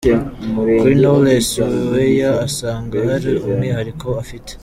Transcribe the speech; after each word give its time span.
Kuri 0.79 0.93
Knowless, 0.99 1.49
Weya 1.91 2.31
asanga 2.47 2.95
hari 3.07 3.31
umwihariko 3.45 4.07
afite. 4.23 4.51